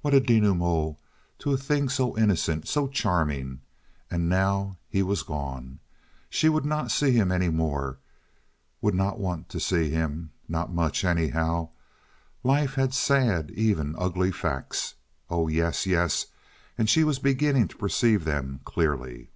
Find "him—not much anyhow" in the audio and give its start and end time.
9.90-11.68